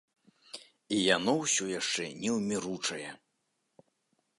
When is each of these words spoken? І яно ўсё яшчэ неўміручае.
І 0.97 1.01
яно 1.17 1.35
ўсё 1.43 1.69
яшчэ 1.79 2.03
неўміручае. 2.25 3.09